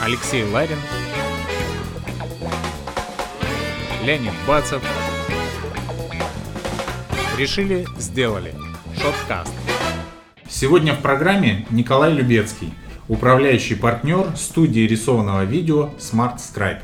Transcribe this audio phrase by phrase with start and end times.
[0.00, 0.78] Алексей Ларин,
[4.04, 4.82] Леонид Бацев.
[7.38, 8.54] Решили, сделали.
[9.00, 9.52] Шоткаст.
[10.48, 12.72] Сегодня в программе Николай Любецкий,
[13.08, 16.80] управляющий партнер студии рисованного видео Smart Scribe.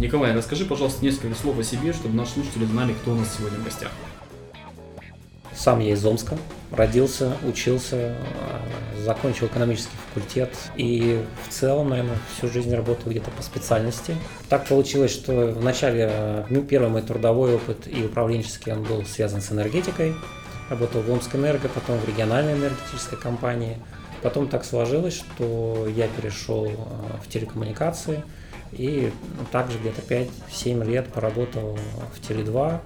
[0.00, 3.58] Николай, расскажи, пожалуйста, несколько слов о себе, чтобы наши слушатели знали, кто у нас сегодня
[3.58, 3.90] в гостях.
[5.54, 6.38] Сам я из Омска,
[6.70, 8.14] родился, учился,
[9.04, 14.14] закончил экономический факультет и в целом, наверное, всю жизнь работал где-то по специальности.
[14.48, 19.52] Так получилось, что вначале ну, первый мой трудовой опыт и управленческий он был связан с
[19.52, 20.14] энергетикой.
[20.68, 23.78] Работал в Омскэнерго, потом в региональной энергетической компании.
[24.22, 26.72] Потом так сложилось, что я перешел э,
[27.24, 28.24] в телекоммуникации–
[28.72, 29.10] и
[29.50, 31.78] также где-то 5-7 лет поработал
[32.14, 32.80] в Теле2.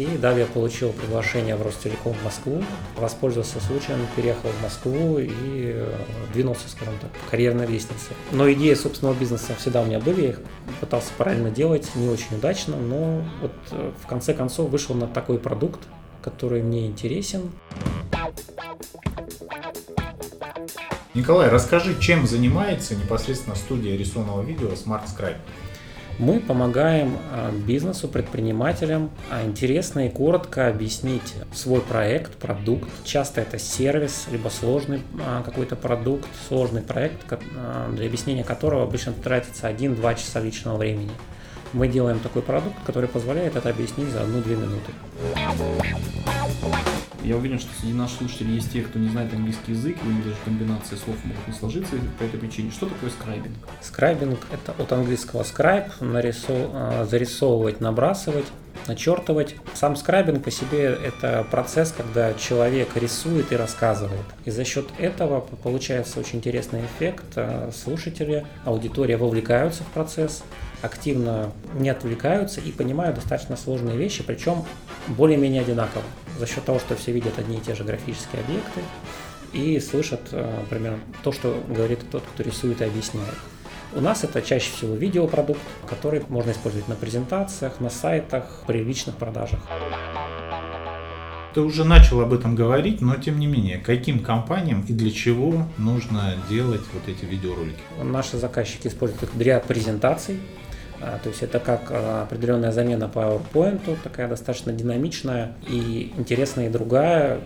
[0.00, 2.64] И далее получил приглашение в Ростелеком в Москву,
[2.96, 5.28] воспользовался случаем, переехал в Москву и
[5.74, 5.94] э,
[6.32, 8.12] двинулся, скажем так, по карьерной лестнице.
[8.32, 10.40] Но идеи собственного бизнеса всегда у меня были, я их
[10.80, 15.38] пытался параллельно делать, не очень удачно, но вот э, в конце концов вышел на такой
[15.38, 15.80] продукт,
[16.22, 17.50] который мне интересен.
[21.12, 25.36] Николай, расскажи, чем занимается непосредственно студия рисованного видео Smart Scribe?
[26.20, 32.90] Мы помогаем а, бизнесу, предпринимателям а, интересно и коротко объяснить свой проект, продукт.
[33.04, 37.16] Часто это сервис, либо сложный а, какой-то продукт, сложный проект,
[37.94, 41.12] для объяснения которого обычно тратится 1-2 часа личного времени.
[41.72, 44.92] Мы делаем такой продукт, который позволяет это объяснить за 1-2 минуты.
[47.22, 50.36] Я уверен, что среди наших слушателей есть те, кто не знает английский язык, или даже
[50.44, 52.70] комбинации слов могут не сложиться по этой причине.
[52.70, 53.56] Что такое скрайбинг?
[53.82, 56.70] Скрайбинг– это от английского scribe, нарисов...
[56.72, 58.46] А, зарисовывать, набрасывать,
[58.86, 59.54] начертывать.
[59.74, 64.24] Сам скрайбинг по себе– это процесс, когда человек рисует и рассказывает.
[64.46, 67.24] И за счет этого получается очень интересный эффект.
[67.36, 70.42] А, слушатели, аудитория вовлекаются в процесс,
[70.80, 74.64] активно не отвлекаются и понимают достаточно сложные вещи, причем
[75.08, 76.02] более-менее одинаково
[76.40, 78.80] за счет того, что все видят одни и те же графические объекты
[79.52, 83.34] и слышат, э, например, то, что говорит тот, кто рисует и объясняет.
[83.92, 89.16] У нас это чаще всего видеопродукт, который можно использовать на презентациях, на сайтах, при личных
[89.16, 89.60] продажах.
[91.52, 95.66] Ты уже начал об этом говорить, но тем не менее, каким компаниям и для чего
[95.78, 97.80] нужно делать вот эти видеоролики?
[98.00, 100.38] Наши заказчики используют их для презентаций,
[101.22, 107.40] то есть это как а, определенная замена PowerPoint, такая достаточно динамичная и интересная и другая.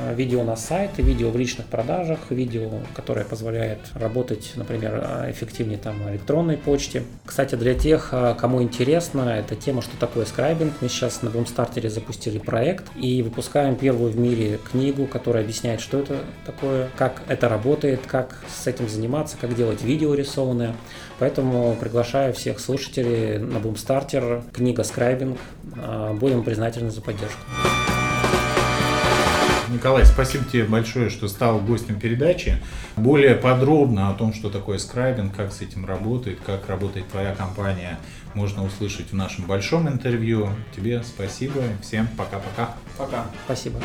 [0.00, 5.96] А, видео на сайты, видео в личных продажах, видео, которое позволяет работать, например, эффективнее там
[6.10, 7.02] электронной почте.
[7.24, 12.38] Кстати, для тех, кому интересно эта тема, что такое скрайбинг, мы сейчас на Бумстартере запустили
[12.38, 18.00] проект и выпускаем первую в мире книгу, которая объясняет, что это такое, как это работает,
[18.06, 20.74] как с этим заниматься, как делать видео рисованное.
[21.18, 25.38] Поэтому приглашаю всех слушателей на Бумстартер, книга «Скрайбинг».
[26.14, 27.40] Будем признательны за поддержку.
[29.70, 32.56] Николай, спасибо тебе большое, что стал гостем передачи.
[32.96, 37.98] Более подробно о том, что такое скрайбинг, как с этим работает, как работает твоя компания,
[38.34, 40.50] можно услышать в нашем большом интервью.
[40.74, 41.62] Тебе спасибо.
[41.82, 42.74] Всем пока-пока.
[42.98, 43.26] Пока.
[43.44, 43.80] Спасибо.